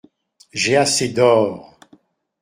J’ai 0.51 0.77
assez 0.77 1.09
d’or. 1.13 1.77